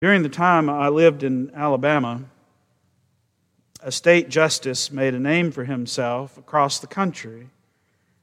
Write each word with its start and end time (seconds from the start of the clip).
During 0.00 0.22
the 0.22 0.30
time 0.30 0.70
I 0.70 0.88
lived 0.88 1.22
in 1.22 1.52
Alabama, 1.54 2.22
a 3.82 3.92
state 3.92 4.30
justice 4.30 4.90
made 4.90 5.14
a 5.14 5.18
name 5.18 5.52
for 5.52 5.64
himself 5.64 6.38
across 6.38 6.78
the 6.78 6.86
country 6.86 7.50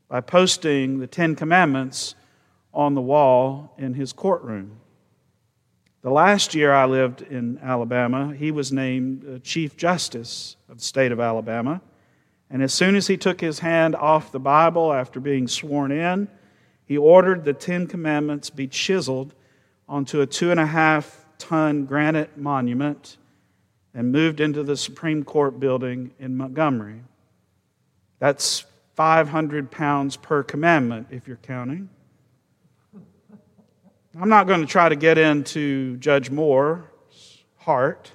by 0.07 0.21
posting 0.21 0.97
the 0.97 1.05
Ten 1.05 1.35
Commandments 1.35 2.15
on 2.73 2.95
the 2.95 3.01
wall 3.01 3.75
in 3.77 3.93
his 3.93 4.11
courtroom. 4.11 4.79
The 6.01 6.09
last 6.09 6.55
year 6.55 6.73
I 6.73 6.85
lived 6.85 7.21
in 7.21 7.59
Alabama, 7.61 8.33
he 8.33 8.49
was 8.49 8.71
named 8.71 9.41
Chief 9.43 9.77
Justice 9.77 10.55
of 10.67 10.79
the 10.79 10.83
state 10.83 11.11
of 11.11 11.19
Alabama. 11.19 11.81
And 12.49 12.63
as 12.63 12.73
soon 12.73 12.95
as 12.95 13.05
he 13.05 13.17
took 13.17 13.39
his 13.39 13.59
hand 13.59 13.95
off 13.95 14.31
the 14.31 14.39
Bible 14.39 14.91
after 14.91 15.19
being 15.19 15.47
sworn 15.47 15.91
in, 15.91 16.27
he 16.85 16.97
ordered 16.97 17.45
the 17.45 17.53
Ten 17.53 17.85
Commandments 17.85 18.49
be 18.49 18.65
chiseled 18.67 19.35
onto 19.87 20.21
a 20.21 20.25
two 20.25 20.49
and 20.49 20.59
a 20.59 20.65
half 20.65 21.26
ton 21.37 21.85
granite 21.85 22.37
monument 22.37 23.17
and 23.93 24.11
moved 24.11 24.39
into 24.39 24.63
the 24.63 24.77
Supreme 24.77 25.23
Court 25.23 25.59
building 25.59 26.11
in 26.19 26.37
Montgomery. 26.37 27.01
That's 28.19 28.65
500 28.95 29.71
pounds 29.71 30.17
per 30.17 30.43
commandment, 30.43 31.07
if 31.11 31.27
you're 31.27 31.37
counting. 31.37 31.89
I'm 34.19 34.29
not 34.29 34.47
going 34.47 34.61
to 34.61 34.67
try 34.67 34.89
to 34.89 34.95
get 34.95 35.17
into 35.17 35.97
Judge 35.97 36.31
Moore's 36.31 37.43
heart 37.57 38.11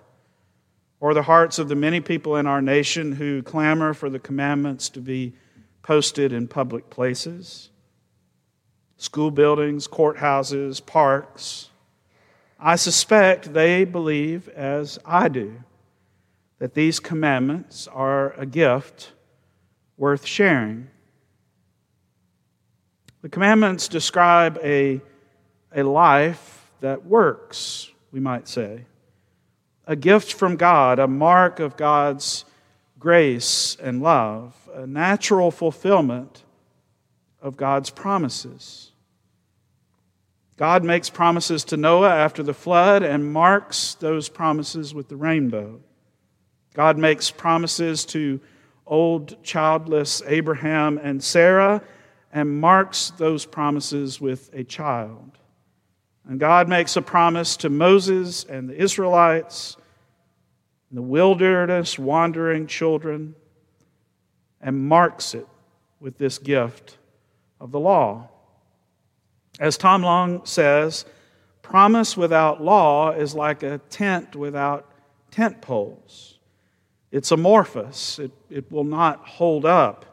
or 0.99 1.15
the 1.15 1.23
hearts 1.23 1.59
of 1.59 1.69
the 1.69 1.77
many 1.77 2.01
people 2.01 2.37
in 2.37 2.47
our 2.47 2.63
nation 2.63 3.13
who 3.13 3.43
clamor 3.43 3.95
for 3.95 4.11
the 4.11 4.19
commandments 4.19 4.89
to 4.91 5.01
be 5.01 5.35
posted 5.83 6.33
in 6.33 6.49
public 6.49 6.91
places 6.91 7.71
school 8.97 9.33
buildings, 9.33 9.89
courthouses, 9.89 10.85
parks. 10.85 11.71
I 12.65 12.77
suspect 12.77 13.53
they 13.53 13.85
believe, 13.85 14.49
as 14.51 14.97
I 15.05 15.27
do, 15.29 15.65
that 16.61 16.75
these 16.75 17.01
commandments 17.01 17.89
are 17.89 18.35
a 18.35 18.47
gift 18.47 19.11
worth 19.97 20.25
sharing. 20.25 20.87
The 23.23 23.29
commandments 23.29 23.89
describe 23.89 24.61
a, 24.63 25.01
a 25.75 25.83
life 25.83 26.71
that 26.79 27.05
works, 27.05 27.91
we 28.13 28.21
might 28.21 28.47
say, 28.47 28.85
a 29.85 29.97
gift 29.97 30.33
from 30.33 30.55
God, 30.55 31.01
a 31.01 31.09
mark 31.09 31.59
of 31.59 31.77
God's 31.77 32.45
grace 33.01 33.77
and 33.83 34.01
love, 34.01 34.55
a 34.73 34.87
natural 34.87 35.51
fulfillment 35.51 36.45
of 37.41 37.57
God's 37.57 37.91
promises. 37.91 38.92
God 40.57 40.85
makes 40.85 41.09
promises 41.11 41.65
to 41.65 41.77
Noah 41.77 42.15
after 42.15 42.43
the 42.43 42.55
flood 42.55 43.03
and 43.03 43.33
marks 43.33 43.95
those 43.95 44.29
promises 44.29 44.95
with 44.95 45.09
the 45.09 45.17
rainbow. 45.17 45.81
God 46.75 46.99
makes 46.99 47.31
promises 47.31 48.05
to 48.07 48.41
old 48.87 49.43
childless 49.43 50.23
Abraham 50.27 50.99
and 50.99 51.23
Sarah 51.23 51.83
and 52.33 52.61
marks 52.61 53.11
those 53.17 53.45
promises 53.45 54.21
with 54.21 54.51
a 54.53 54.65
child. 54.65 55.39
And 56.29 56.39
God 56.39 56.69
makes 56.69 56.97
a 56.97 57.03
promise 57.03 57.57
to 57.59 57.69
Moses 57.69 58.45
and 58.45 58.69
the 58.69 58.81
Israelites, 58.81 59.77
and 60.89 60.99
the 60.99 61.03
wilderness 61.03 61.99
wandering 61.99 62.67
children, 62.67 63.35
and 64.61 64.89
marks 64.89 65.35
it 65.35 65.47
with 66.01 66.19
this 66.19 66.39
gift 66.39 66.97
of 67.61 67.73
the 67.73 67.81
law. 67.81 68.29
As 69.61 69.77
Tom 69.77 70.03
Long 70.03 70.45
says, 70.45 71.05
promise 71.61 72.17
without 72.17 72.63
law 72.63 73.11
is 73.11 73.35
like 73.35 73.63
a 73.63 73.79
tent 73.91 74.35
without 74.35 74.91
tent 75.31 75.61
poles. 75.61 76.39
It's 77.11 77.31
amorphous, 77.31 78.19
it, 78.19 78.33
it 78.49 78.73
will 78.73 78.85
not 78.85 79.19
hold 79.27 79.67
up. 79.67 80.07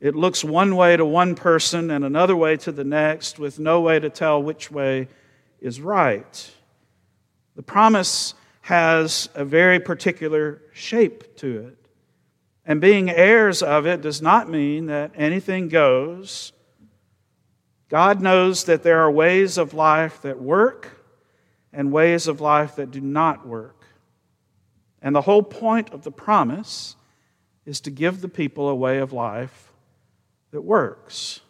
It 0.00 0.14
looks 0.14 0.44
one 0.44 0.76
way 0.76 0.96
to 0.96 1.04
one 1.04 1.34
person 1.34 1.90
and 1.90 2.04
another 2.04 2.36
way 2.36 2.56
to 2.58 2.72
the 2.72 2.84
next, 2.84 3.38
with 3.38 3.58
no 3.58 3.80
way 3.80 3.98
to 3.98 4.10
tell 4.10 4.42
which 4.42 4.70
way 4.70 5.08
is 5.60 5.80
right. 5.80 6.50
The 7.54 7.62
promise 7.62 8.34
has 8.62 9.28
a 9.34 9.44
very 9.44 9.80
particular 9.80 10.60
shape 10.72 11.36
to 11.36 11.68
it. 11.68 11.78
And 12.66 12.80
being 12.80 13.08
heirs 13.08 13.62
of 13.62 13.86
it 13.86 14.02
does 14.02 14.20
not 14.20 14.50
mean 14.50 14.86
that 14.86 15.12
anything 15.14 15.68
goes. 15.68 16.52
God 17.88 18.20
knows 18.20 18.64
that 18.64 18.82
there 18.82 19.00
are 19.00 19.10
ways 19.10 19.58
of 19.58 19.74
life 19.74 20.22
that 20.22 20.40
work 20.40 21.04
and 21.72 21.92
ways 21.92 22.26
of 22.26 22.40
life 22.40 22.76
that 22.76 22.90
do 22.90 23.00
not 23.00 23.46
work. 23.46 23.84
And 25.00 25.14
the 25.14 25.22
whole 25.22 25.42
point 25.42 25.90
of 25.90 26.02
the 26.02 26.10
promise 26.10 26.96
is 27.64 27.80
to 27.82 27.90
give 27.90 28.20
the 28.20 28.28
people 28.28 28.68
a 28.68 28.74
way 28.74 28.98
of 28.98 29.12
life 29.12 29.72
that 30.50 30.62
works, 30.62 31.40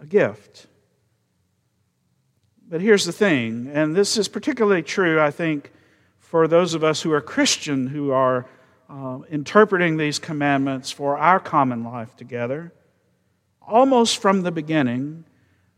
a 0.00 0.06
gift. 0.06 0.66
But 2.68 2.80
here's 2.80 3.04
the 3.04 3.12
thing, 3.12 3.70
and 3.72 3.94
this 3.94 4.16
is 4.16 4.28
particularly 4.28 4.82
true, 4.82 5.20
I 5.20 5.30
think, 5.30 5.70
for 6.18 6.48
those 6.48 6.74
of 6.74 6.82
us 6.82 7.02
who 7.02 7.12
are 7.12 7.20
Christian 7.20 7.88
who 7.88 8.10
are 8.10 8.46
uh, 8.88 9.18
interpreting 9.30 9.96
these 9.96 10.18
commandments 10.18 10.90
for 10.90 11.18
our 11.18 11.40
common 11.40 11.84
life 11.84 12.16
together. 12.16 12.72
Almost 13.62 14.18
from 14.18 14.42
the 14.42 14.52
beginning, 14.52 15.24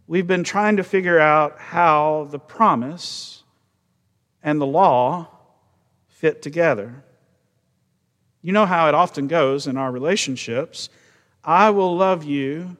we've 0.06 0.26
been 0.26 0.44
trying 0.44 0.76
to 0.76 0.84
figure 0.84 1.18
out 1.18 1.58
how 1.58 2.28
the 2.30 2.38
promise 2.38 3.42
and 4.42 4.60
the 4.60 4.66
law 4.66 5.28
fit 6.08 6.42
together. 6.42 7.04
You 8.42 8.52
know 8.52 8.66
how 8.66 8.88
it 8.88 8.94
often 8.94 9.26
goes 9.26 9.66
in 9.66 9.76
our 9.76 9.90
relationships. 9.90 10.88
I 11.42 11.70
will 11.70 11.96
love 11.96 12.24
you 12.24 12.76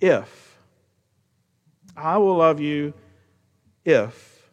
if. 0.00 0.58
I 1.96 2.16
will 2.18 2.36
love 2.36 2.60
you 2.60 2.94
if. 3.84 4.50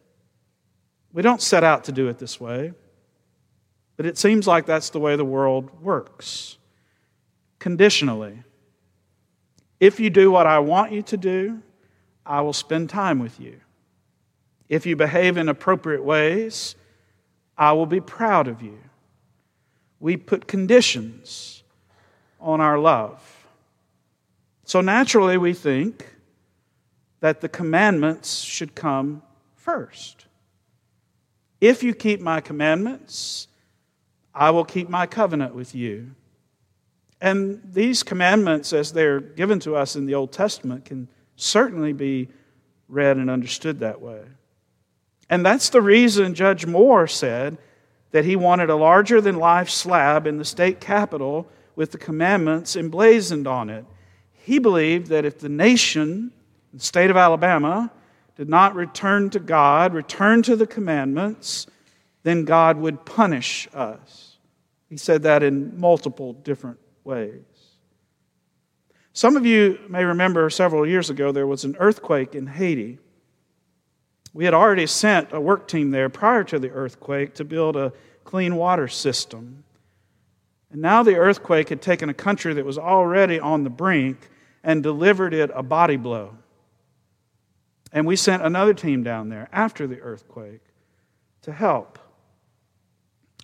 We 1.12 1.22
don't 1.22 1.40
set 1.40 1.64
out 1.64 1.84
to 1.84 1.92
do 1.92 2.08
it 2.08 2.18
this 2.18 2.38
way, 2.38 2.74
but 3.96 4.04
it 4.04 4.18
seems 4.18 4.46
like 4.46 4.66
that's 4.66 4.90
the 4.90 5.00
way 5.00 5.16
the 5.16 5.24
world 5.24 5.82
works 5.82 6.58
conditionally. 7.58 8.42
If 9.80 9.98
you 9.98 10.10
do 10.10 10.30
what 10.30 10.46
I 10.46 10.58
want 10.58 10.92
you 10.92 11.02
to 11.02 11.16
do, 11.16 11.62
I 12.28 12.42
will 12.42 12.52
spend 12.52 12.90
time 12.90 13.18
with 13.18 13.40
you. 13.40 13.60
If 14.68 14.86
you 14.86 14.94
behave 14.94 15.36
in 15.36 15.48
appropriate 15.48 16.04
ways, 16.04 16.76
I 17.56 17.72
will 17.72 17.86
be 17.86 18.00
proud 18.00 18.46
of 18.46 18.62
you 18.62 18.78
we 20.00 20.16
put 20.16 20.46
conditions 20.46 21.62
on 22.40 22.60
our 22.60 22.78
love. 22.78 23.20
So 24.64 24.80
naturally, 24.80 25.38
we 25.38 25.54
think 25.54 26.06
that 27.20 27.40
the 27.40 27.48
commandments 27.48 28.40
should 28.40 28.74
come 28.74 29.22
first. 29.56 30.26
If 31.60 31.82
you 31.82 31.94
keep 31.94 32.20
my 32.20 32.40
commandments, 32.40 33.48
I 34.34 34.50
will 34.50 34.64
keep 34.64 34.88
my 34.88 35.06
covenant 35.06 35.54
with 35.54 35.74
you. 35.74 36.12
And 37.20 37.60
these 37.64 38.04
commandments, 38.04 38.72
as 38.72 38.92
they're 38.92 39.18
given 39.18 39.58
to 39.60 39.74
us 39.74 39.96
in 39.96 40.06
the 40.06 40.14
Old 40.14 40.30
Testament, 40.30 40.84
can 40.84 41.08
certainly 41.40 41.92
be 41.92 42.28
read 42.88 43.16
and 43.16 43.30
understood 43.30 43.80
that 43.80 44.00
way. 44.00 44.22
And 45.30 45.44
that's 45.44 45.68
the 45.68 45.82
reason 45.82 46.34
Judge 46.34 46.66
Moore 46.66 47.06
said 47.06 47.58
that 48.10 48.24
he 48.24 48.36
wanted 48.36 48.70
a 48.70 48.76
larger 48.76 49.20
than 49.20 49.36
life 49.36 49.68
slab 49.68 50.26
in 50.26 50.38
the 50.38 50.44
state 50.44 50.80
capitol 50.80 51.46
with 51.76 51.92
the 51.92 51.98
commandments 51.98 52.76
emblazoned 52.76 53.46
on 53.46 53.70
it. 53.70 53.84
He 54.32 54.58
believed 54.58 55.08
that 55.08 55.24
if 55.24 55.38
the 55.38 55.50
nation, 55.50 56.32
the 56.72 56.80
state 56.80 57.10
of 57.10 57.16
Alabama, 57.16 57.92
did 58.36 58.48
not 58.48 58.74
return 58.74 59.30
to 59.30 59.38
God, 59.38 59.92
return 59.92 60.42
to 60.42 60.56
the 60.56 60.66
commandments, 60.66 61.66
then 62.22 62.44
God 62.44 62.78
would 62.78 63.04
punish 63.04 63.68
us. 63.74 64.38
He 64.88 64.96
said 64.96 65.24
that 65.24 65.42
in 65.42 65.78
multiple 65.78 66.32
different 66.32 66.78
ways. 67.04 67.42
Some 69.18 69.36
of 69.36 69.44
you 69.44 69.80
may 69.88 70.04
remember 70.04 70.48
several 70.48 70.86
years 70.86 71.10
ago 71.10 71.32
there 71.32 71.44
was 71.44 71.64
an 71.64 71.74
earthquake 71.80 72.36
in 72.36 72.46
Haiti. 72.46 73.00
We 74.32 74.44
had 74.44 74.54
already 74.54 74.86
sent 74.86 75.32
a 75.32 75.40
work 75.40 75.66
team 75.66 75.90
there 75.90 76.08
prior 76.08 76.44
to 76.44 76.58
the 76.60 76.70
earthquake 76.70 77.34
to 77.34 77.44
build 77.44 77.74
a 77.74 77.92
clean 78.22 78.54
water 78.54 78.86
system. 78.86 79.64
And 80.70 80.80
now 80.80 81.02
the 81.02 81.16
earthquake 81.16 81.68
had 81.68 81.82
taken 81.82 82.08
a 82.08 82.14
country 82.14 82.54
that 82.54 82.64
was 82.64 82.78
already 82.78 83.40
on 83.40 83.64
the 83.64 83.70
brink 83.70 84.30
and 84.62 84.84
delivered 84.84 85.34
it 85.34 85.50
a 85.52 85.64
body 85.64 85.96
blow. 85.96 86.36
And 87.90 88.06
we 88.06 88.14
sent 88.14 88.44
another 88.44 88.72
team 88.72 89.02
down 89.02 89.30
there 89.30 89.48
after 89.52 89.88
the 89.88 89.98
earthquake 89.98 90.62
to 91.42 91.50
help. 91.50 91.98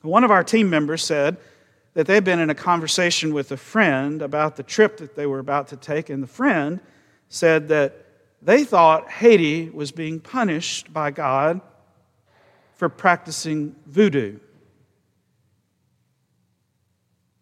One 0.02 0.22
of 0.22 0.30
our 0.30 0.44
team 0.44 0.70
members 0.70 1.02
said 1.02 1.36
that 1.94 2.06
they'd 2.06 2.25
been 2.25 2.41
in 2.41 2.50
a 2.50 2.55
conversation 2.55 3.32
with 3.32 3.50
a 3.52 3.56
friend 3.56 4.20
about 4.20 4.56
the 4.56 4.62
trip 4.62 4.99
that 4.99 5.14
they 5.14 5.26
were 5.26 5.38
about 5.38 5.69
to 5.69 5.76
take, 5.76 6.11
and 6.11 6.23
the 6.23 6.29
friend 6.29 6.81
said 7.29 7.69
that 7.69 8.05
they 8.43 8.64
thought 8.64 9.11
Haiti 9.11 9.70
was 9.70 9.91
being 9.91 10.20
punished 10.20 10.93
by 10.93 11.11
God 11.11 11.61
for 12.75 12.88
practicing 12.88 13.75
voodoo. 13.87 14.38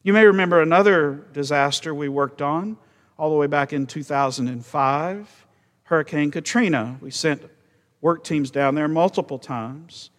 You 0.02 0.12
may 0.12 0.26
remember 0.26 0.60
another 0.60 1.26
disaster 1.32 1.94
we 1.94 2.08
worked 2.08 2.42
on 2.42 2.76
all 3.18 3.30
the 3.30 3.36
way 3.36 3.46
back 3.46 3.72
in 3.72 3.86
2005 3.86 5.46
Hurricane 5.84 6.30
Katrina. 6.30 6.98
We 7.00 7.10
sent 7.10 7.42
work 8.00 8.24
teams 8.24 8.50
down 8.50 8.74
there 8.74 8.88
multiple 8.88 9.38
times. 9.38 10.10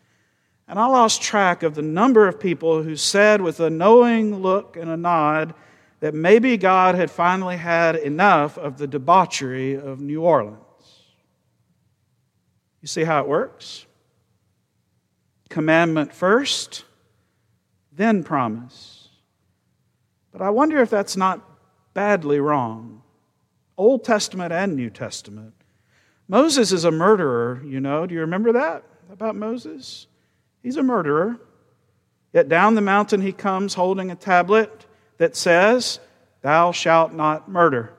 And 0.68 0.80
I 0.80 0.86
lost 0.88 1.21
track 1.21 1.63
of 1.63 1.75
the 1.75 1.81
number 1.81 2.27
of 2.27 2.39
people 2.39 2.83
who 2.83 2.95
said, 2.95 3.42
with 3.42 3.60
a 3.60 3.69
knowing 3.69 4.42
look 4.42 4.77
and 4.77 4.89
a 4.89 4.98
nod, 4.98 5.54
that 6.00 6.13
maybe 6.13 6.57
God 6.57 6.95
had 6.95 7.12
finally 7.12 7.57
had 7.57 7.95
enough 7.95 8.57
of 8.57 8.77
the 8.77 8.88
debauchery 8.88 9.75
of 9.75 10.00
New 10.00 10.21
Orleans. 10.21 10.57
You 12.81 12.88
see 12.88 13.04
how 13.04 13.21
it 13.21 13.27
works? 13.27 13.86
Commandment 15.50 16.13
first, 16.13 16.83
then 17.92 18.24
promise. 18.24 19.10
But 20.31 20.42
I 20.42 20.50
wonder 20.50 20.81
if 20.81 20.89
that's 20.89 21.15
not 21.15 21.42
badly 21.94 22.39
wrong. 22.39 23.01
Old 23.77 24.04
Testament 24.04 24.51
and 24.51 24.75
New 24.75 24.89
Testament. 24.89 25.54
Moses 26.27 26.71
is 26.71 26.86
a 26.86 26.92
murderer, 26.92 27.62
you 27.63 27.80
know. 27.80 28.06
Do 28.06 28.15
you 28.15 28.21
remember 28.21 28.51
that 28.54 28.83
about 29.12 29.36
Moses? 29.36 30.07
He's 30.63 30.77
a 30.77 30.83
murderer. 30.83 31.38
Yet 32.31 32.50
down 32.50 32.74
the 32.74 32.81
mountain 32.81 33.21
he 33.21 33.31
comes 33.31 33.75
holding 33.75 34.10
a 34.10 34.15
tablet 34.15 34.88
that 35.18 35.36
says, 35.36 36.00
Thou 36.42 36.71
shalt 36.71 37.13
not 37.13 37.48
murder. 37.48 37.94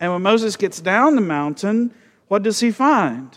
And 0.00 0.12
when 0.12 0.22
Moses 0.22 0.56
gets 0.56 0.80
down 0.80 1.14
the 1.14 1.20
mountain, 1.20 1.92
what 2.28 2.42
does 2.42 2.60
he 2.60 2.70
find? 2.70 3.36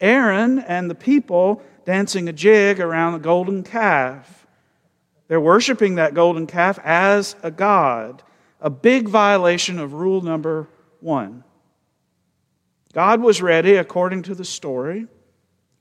Aaron 0.00 0.58
and 0.58 0.90
the 0.90 0.94
people 0.94 1.62
dancing 1.84 2.28
a 2.28 2.32
jig 2.32 2.80
around 2.80 3.14
a 3.14 3.18
golden 3.18 3.62
calf. 3.62 4.46
They're 5.28 5.40
worshiping 5.40 5.94
that 5.94 6.14
golden 6.14 6.46
calf 6.46 6.78
as 6.82 7.36
a 7.42 7.50
god, 7.50 8.22
a 8.60 8.70
big 8.70 9.08
violation 9.08 9.78
of 9.78 9.92
rule 9.94 10.20
number 10.20 10.68
one. 11.00 11.44
God 12.92 13.20
was 13.20 13.42
ready, 13.42 13.76
according 13.76 14.22
to 14.24 14.34
the 14.34 14.44
story, 14.44 15.06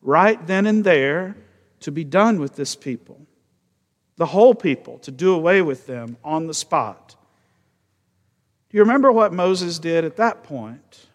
right 0.04 0.46
then 0.46 0.68
and 0.68 0.84
there, 0.84 1.36
to 1.80 1.92
be 1.92 2.04
done 2.04 2.40
with 2.40 2.56
this 2.56 2.76
people, 2.76 3.26
the 4.18 4.28
whole 4.28 4.54
people, 4.54 5.00
to 5.00 5.12
do 5.12 5.34
away 5.34 5.62
with 5.62 5.88
them 5.88 6.18
on 6.24 6.48
the 6.48 6.54
spot. 6.54 7.16
Do 8.70 8.78
you 8.78 8.84
remember 8.84 9.12
what 9.12 9.34
Moses 9.34 9.80
did 9.80 10.06
at 10.06 10.18
that 10.18 10.44
point? 10.44 11.08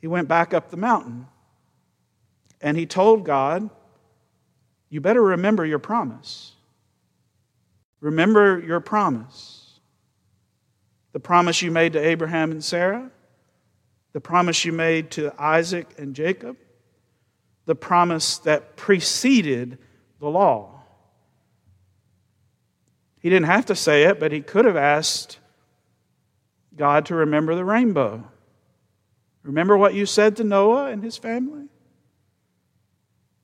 He 0.00 0.06
went 0.06 0.28
back 0.28 0.54
up 0.54 0.70
the 0.70 0.76
mountain 0.76 1.26
and 2.60 2.76
he 2.76 2.86
told 2.86 3.24
God, 3.24 3.68
You 4.90 5.00
better 5.00 5.22
remember 5.22 5.64
your 5.64 5.78
promise. 5.78 6.52
Remember 8.00 8.60
your 8.60 8.80
promise. 8.80 9.80
The 11.12 11.20
promise 11.20 11.62
you 11.62 11.70
made 11.70 11.94
to 11.94 11.98
Abraham 11.98 12.52
and 12.52 12.62
Sarah 12.62 13.10
the 14.12 14.20
promise 14.20 14.64
you 14.64 14.72
made 14.72 15.10
to 15.12 15.32
Isaac 15.38 15.86
and 15.98 16.14
Jacob, 16.14 16.56
the 17.68 17.74
promise 17.74 18.38
that 18.38 18.76
preceded 18.76 19.76
the 20.20 20.26
law. 20.26 20.80
He 23.20 23.28
didn't 23.28 23.44
have 23.44 23.66
to 23.66 23.74
say 23.74 24.04
it, 24.04 24.18
but 24.18 24.32
he 24.32 24.40
could 24.40 24.64
have 24.64 24.74
asked 24.74 25.38
God 26.74 27.04
to 27.06 27.14
remember 27.14 27.54
the 27.54 27.66
rainbow. 27.66 28.24
Remember 29.42 29.76
what 29.76 29.92
you 29.92 30.06
said 30.06 30.36
to 30.36 30.44
Noah 30.44 30.86
and 30.86 31.02
his 31.02 31.18
family? 31.18 31.66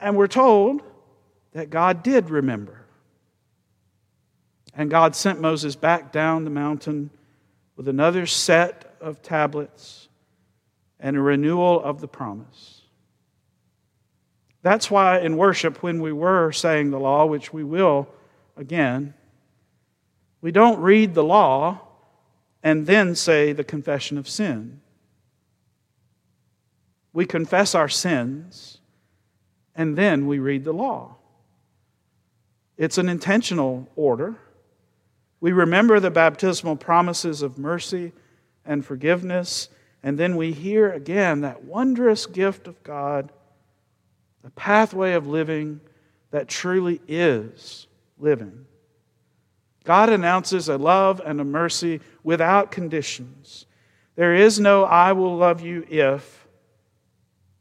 And 0.01 0.17
we're 0.17 0.27
told 0.27 0.83
that 1.53 1.69
God 1.69 2.03
did 2.03 2.31
remember. 2.31 2.87
And 4.73 4.89
God 4.89 5.15
sent 5.15 5.39
Moses 5.39 5.77
back 5.77 6.13
down 6.13 6.45
the 6.45 6.51
mountain 6.51 7.11
with 7.77 7.89
another 7.89 8.25
set 8.25 8.97
of 9.03 9.21
tablets 9.21 10.09
and 10.99 11.15
a 11.15 11.21
renewal 11.21 11.79
of 11.85 12.01
the 12.01 12.09
promise. 12.09 12.84
That's 14.65 14.91
why 14.91 15.19
in 15.19 15.37
worship, 15.37 15.83
when 15.83 16.01
we 16.01 16.11
were 16.11 16.51
saying 16.51 16.91
the 16.91 16.99
law, 16.99 17.27
which 17.27 17.53
we 17.53 17.63
will 17.63 18.09
again, 18.57 19.13
we 20.41 20.53
don't 20.53 20.81
read 20.81 21.13
the 21.13 21.23
law 21.23 21.83
and 22.63 22.87
then 22.87 23.15
say 23.15 23.53
the 23.53 23.63
confession 23.63 24.17
of 24.17 24.27
sin. 24.27 24.81
We 27.13 27.27
confess 27.27 27.75
our 27.75 27.91
sins 27.91 28.79
and 29.75 29.99
then 29.99 30.27
we 30.27 30.39
read 30.39 30.65
the 30.65 30.73
law. 30.73 31.17
It's 32.79 32.97
an 32.97 33.11
intentional 33.11 33.87
order. 33.97 34.35
We 35.41 35.53
remember 35.53 36.01
the 36.01 36.11
baptismal 36.11 36.77
promises 36.77 37.43
of 37.43 37.59
mercy 37.59 38.13
and 38.65 38.83
forgiveness 38.83 39.69
and 40.03 40.17
then 40.17 40.37
we 40.37 40.53
hear 40.53 40.91
again 40.91 41.43
that 41.43 41.65
wondrous 41.65 42.25
gift 42.25 42.67
of 42.67 42.83
God, 42.83 43.31
the 44.45 44.51
pathway 44.51 45.15
of 45.15 45.27
living 45.27 45.81
that 46.31 46.49
truly 46.49 47.01
is 47.09 47.87
living. 48.19 48.67
God 49.85 50.11
announces 50.11 50.69
a 50.69 50.77
love 50.77 51.21
and 51.25 51.41
a 51.41 51.45
mercy 51.45 52.01
without 52.23 52.71
conditions. 52.71 53.65
There 54.17 54.35
is 54.35 54.61
no 54.61 54.85
I 54.85 55.13
will 55.13 55.37
love 55.37 55.63
you 55.63 55.87
if. 55.89 56.47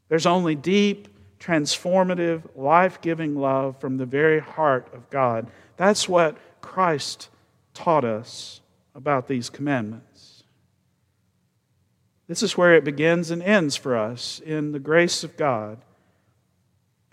There's 0.08 0.26
only 0.26 0.54
deep, 0.54 1.08
transformative, 1.40 2.42
life 2.54 3.00
giving 3.00 3.34
love 3.34 3.80
from 3.80 3.96
the 3.96 4.06
very 4.06 4.40
heart 4.40 4.88
of 4.92 5.08
God. 5.08 5.46
That's 5.78 6.06
what 6.06 6.36
Christ 6.60 7.30
taught 7.72 8.04
us 8.04 8.60
about 8.94 9.26
these 9.26 9.48
commandments. 9.48 10.44
This 12.28 12.42
is 12.42 12.58
where 12.58 12.74
it 12.74 12.84
begins 12.84 13.30
and 13.30 13.42
ends 13.42 13.74
for 13.74 13.96
us 13.96 14.40
in 14.44 14.72
the 14.72 14.78
grace 14.78 15.24
of 15.24 15.36
God. 15.36 15.78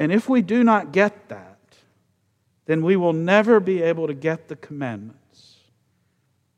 And 0.01 0.11
if 0.11 0.27
we 0.27 0.41
do 0.41 0.63
not 0.63 0.91
get 0.91 1.29
that, 1.29 1.59
then 2.65 2.81
we 2.81 2.95
will 2.95 3.13
never 3.13 3.59
be 3.59 3.83
able 3.83 4.07
to 4.07 4.15
get 4.15 4.47
the 4.47 4.55
commandments. 4.55 5.57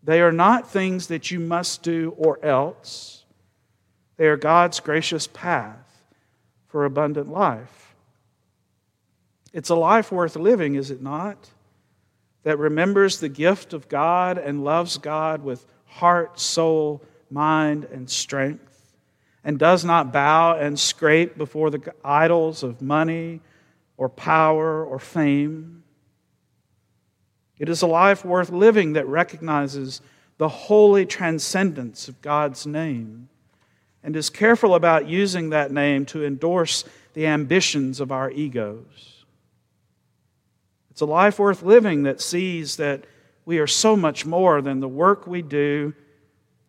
They 0.01 0.21
are 0.21 0.31
not 0.31 0.69
things 0.69 1.07
that 1.07 1.29
you 1.29 1.41
must 1.41 1.83
do 1.83 2.13
or 2.17 2.39
else, 2.41 3.25
they 4.15 4.27
are 4.27 4.37
God's 4.37 4.79
gracious 4.79 5.27
path 5.27 6.05
for 6.69 6.85
abundant 6.85 7.33
life. 7.33 7.93
It's 9.51 9.69
a 9.69 9.75
life 9.75 10.09
worth 10.09 10.37
living, 10.37 10.75
is 10.75 10.89
it 10.89 11.01
not? 11.01 11.49
That 12.43 12.57
remembers 12.57 13.19
the 13.19 13.27
gift 13.27 13.73
of 13.73 13.89
God 13.89 14.37
and 14.37 14.63
loves 14.63 14.97
God 14.97 15.43
with 15.43 15.65
heart, 15.83 16.39
soul, 16.39 17.01
mind, 17.29 17.83
and 17.91 18.09
strength, 18.09 18.72
and 19.43 19.59
does 19.59 19.83
not 19.83 20.13
bow 20.13 20.57
and 20.57 20.79
scrape 20.79 21.37
before 21.37 21.69
the 21.69 21.93
idols 22.03 22.63
of 22.63 22.81
money 22.81 23.41
or 23.97 24.09
power 24.09 24.83
or 24.83 24.99
fame. 24.99 25.83
It 27.59 27.69
is 27.69 27.81
a 27.81 27.87
life 27.87 28.25
worth 28.25 28.49
living 28.49 28.93
that 28.93 29.07
recognizes 29.07 30.01
the 30.37 30.49
holy 30.49 31.05
transcendence 31.05 32.07
of 32.07 32.21
God's 32.21 32.65
name 32.65 33.29
and 34.03 34.15
is 34.15 34.29
careful 34.29 34.75
about 34.75 35.07
using 35.07 35.49
that 35.49 35.71
name 35.71 36.05
to 36.07 36.25
endorse 36.25 36.83
the 37.13 37.27
ambitions 37.27 37.99
of 37.99 38.11
our 38.11 38.31
egos. 38.31 39.25
It's 40.91 41.01
a 41.01 41.05
life 41.05 41.39
worth 41.39 41.63
living 41.63 42.03
that 42.03 42.21
sees 42.21 42.75
that 42.77 43.05
we 43.45 43.59
are 43.59 43.67
so 43.67 43.95
much 43.95 44.25
more 44.25 44.61
than 44.61 44.79
the 44.79 44.87
work 44.87 45.27
we 45.27 45.41
do 45.41 45.93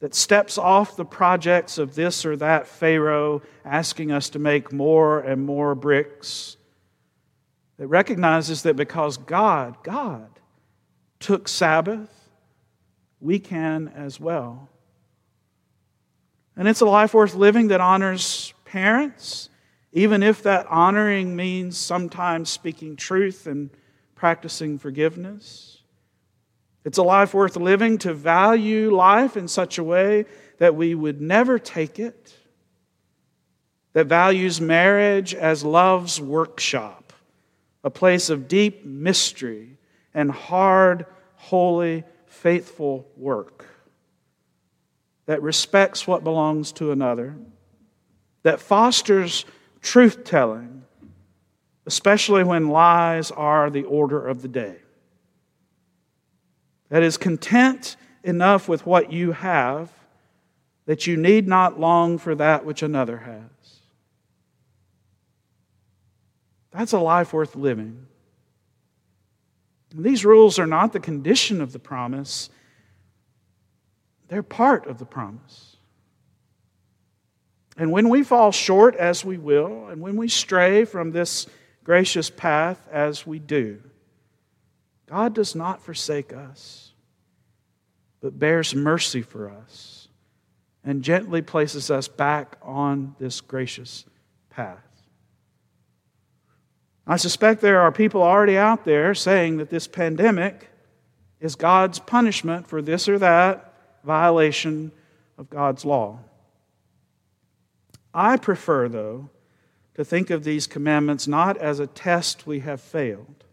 that 0.05 0.15
steps 0.15 0.59
off 0.59 0.97
the 0.97 1.05
projects 1.07 1.79
of 1.79 1.95
this 1.95 2.27
or 2.27 2.37
that 2.37 2.67
Pharaoh 2.67 3.41
asking 3.65 4.13
us 4.13 4.29
to 4.29 4.39
make 4.39 4.71
more 4.71 5.21
and 5.21 5.47
more 5.47 5.75
bricks, 5.75 6.59
that 7.79 7.87
recognizes 7.87 8.65
that 8.65 8.77
because 8.77 9.17
God, 9.17 9.83
God, 9.83 10.29
took 11.21 11.49
Sabbath, 11.49 12.11
we 13.19 13.39
can 13.39 13.89
as 13.97 14.21
well. 14.21 14.69
And 16.55 16.69
it's 16.69 16.83
a 16.83 16.85
life 16.85 17.15
worth 17.15 17.35
living 17.35 17.69
that 17.69 17.81
honors 17.81 18.53
parents, 18.67 19.49
even 19.91 20.23
if 20.23 20.43
that 20.43 20.67
honoring 20.67 21.35
means 21.35 21.79
sometimes 21.79 22.51
speaking 22.51 22.97
truth 22.97 23.47
and 23.47 23.71
practicing 24.15 24.79
forgiveness. 24.79 25.74
It's 26.85 26.99
a 26.99 27.03
life 27.03 27.33
worth 27.33 27.57
living 27.57 27.99
to 27.99 28.13
value 28.13 28.95
life 28.95 29.37
in 29.37 29.49
such 29.49 29.79
a 29.79 29.85
way 29.85 30.27
that 30.59 30.75
we 30.75 30.95
would 30.95 31.21
never 31.21 31.59
take 31.59 31.99
it, 31.99 32.35
that 33.95 34.07
values 34.07 34.61
marriage 34.61 35.35
as 35.35 35.65
love's 35.65 36.21
workshop, 36.21 37.13
a 37.83 37.91
place 37.91 38.29
of 38.29 38.49
deep 38.49 38.85
mystery 38.85 39.79
and 40.13 40.31
hard, 40.31 41.07
holy, 41.37 42.05
faithful 42.27 43.09
work, 43.17 43.67
that 45.27 45.41
respects 45.43 46.07
what 46.07 46.23
belongs 46.23 46.73
to 46.73 46.93
another, 46.93 47.35
that 48.43 48.61
fosters 48.61 49.47
truth 49.81 50.25
telling, 50.25 50.83
especially 51.87 52.45
when 52.45 52.69
lies 52.69 53.31
are 53.31 53.71
the 53.71 53.85
order 53.85 54.27
of 54.27 54.43
the 54.43 54.49
day. 54.49 54.77
That 56.95 57.03
is, 57.03 57.17
content 57.17 57.97
enough 58.23 58.69
with 58.69 58.87
what 58.87 59.13
you 59.13 59.33
have 59.33 59.91
that 60.87 61.09
you 61.09 61.17
need 61.17 61.49
not 61.49 61.81
long 61.81 62.19
for 62.19 62.37
that 62.37 62.65
which 62.65 62.85
another 62.85 63.19
has. 63.19 63.81
That's 66.71 66.93
a 66.93 67.01
life 67.01 67.33
worth 67.33 67.57
living. 67.57 68.07
These 69.93 70.25
rules 70.25 70.61
are 70.61 70.69
not 70.69 70.93
the 70.93 71.01
condition 71.01 71.61
of 71.61 71.73
the 71.73 71.81
promise, 71.81 72.49
they're 74.29 74.45
part 74.45 74.87
of 74.87 75.01
the 75.01 75.05
promise. 75.05 75.75
And 77.77 77.91
when 77.91 78.09
we 78.09 78.23
fall 78.23 78.53
short, 78.53 78.95
as 78.95 79.25
we 79.25 79.37
will, 79.37 79.89
and 79.89 80.01
when 80.01 80.15
we 80.15 80.29
stray 80.29 80.85
from 80.85 81.11
this 81.11 81.49
gracious 81.83 82.31
path, 82.31 82.87
as 82.93 83.27
we 83.27 83.41
do, 83.41 83.83
God 85.15 85.33
does 85.33 85.55
not 85.55 85.81
forsake 85.81 86.33
us, 86.33 86.93
but 88.21 88.37
bears 88.37 88.75
mercy 88.75 89.23
for 89.23 89.49
us 89.49 90.09
and 90.83 91.05
gently 91.05 91.41
places 91.41 91.89
us 91.89 92.09
back 92.09 92.57
on 92.61 93.15
this 93.21 93.41
gracious 93.41 94.07
path. 94.51 95.05
I 97.07 97.17
suspect 97.17 97.61
there 97.61 97.81
are 97.83 97.93
people 97.93 98.25
already 98.25 98.59
out 98.59 98.85
there 98.85 99.15
saying 99.15 99.59
that 99.59 99.71
this 99.71 99.87
pandemic 99.87 100.69
is 101.39 101.55
God's 101.55 102.01
punishment 102.01 102.67
for 102.67 102.83
this 102.83 103.09
or 103.09 103.21
that 103.21 103.73
violation 104.03 104.91
of 105.39 105.49
God's 105.49 105.85
law. 105.85 106.19
I 108.13 108.37
prefer, 108.37 108.89
though, 108.89 109.31
to 109.95 110.05
think 110.05 110.31
of 110.31 110.43
these 110.43 110.67
commandments 110.67 111.29
not 111.29 111.57
as 111.59 111.79
a 111.79 111.87
test 111.87 112.49
we 112.49 112.59
have 112.61 112.81
failed, 112.81 113.44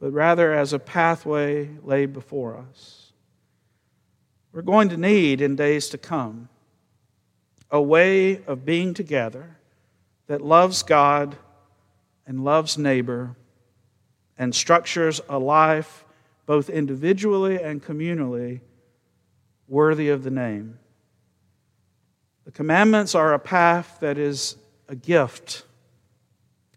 but 0.00 0.12
rather 0.12 0.52
as 0.52 0.72
a 0.72 0.78
pathway 0.78 1.68
laid 1.82 2.12
before 2.12 2.56
us. 2.56 3.12
We're 4.52 4.62
going 4.62 4.88
to 4.90 4.96
need 4.96 5.40
in 5.40 5.56
days 5.56 5.88
to 5.88 5.98
come 5.98 6.48
a 7.70 7.82
way 7.82 8.44
of 8.44 8.64
being 8.64 8.94
together 8.94 9.56
that 10.26 10.40
loves 10.40 10.82
God 10.82 11.36
and 12.26 12.44
loves 12.44 12.78
neighbor 12.78 13.34
and 14.38 14.54
structures 14.54 15.20
a 15.28 15.38
life 15.38 16.04
both 16.46 16.68
individually 16.68 17.60
and 17.60 17.82
communally 17.82 18.60
worthy 19.66 20.08
of 20.10 20.22
the 20.22 20.30
name. 20.30 20.78
The 22.44 22.52
commandments 22.52 23.14
are 23.14 23.32
a 23.32 23.38
path 23.38 23.98
that 24.00 24.18
is 24.18 24.56
a 24.88 24.94
gift 24.94 25.64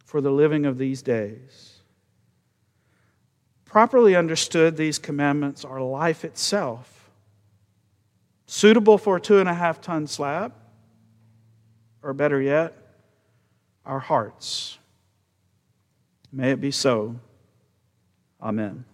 for 0.06 0.22
the 0.22 0.32
living 0.32 0.66
of 0.66 0.78
these 0.78 1.02
days. 1.02 1.77
Properly 3.70 4.16
understood, 4.16 4.78
these 4.78 4.98
commandments 4.98 5.66
are 5.66 5.82
life 5.82 6.24
itself, 6.24 7.10
suitable 8.46 8.98
for 8.98 9.18
a 9.18 9.22
two 9.22 9.40
and 9.40 9.50
a 9.50 9.54
half 9.54 9.82
ton 9.82 10.08
slab, 10.08 10.54
or 12.02 12.14
better 12.14 12.42
yet, 12.42 12.76
our 13.86 14.00
hearts. 14.00 14.78
May 16.32 16.52
it 16.52 16.62
be 16.62 16.72
so. 16.72 17.20
Amen. 18.42 18.86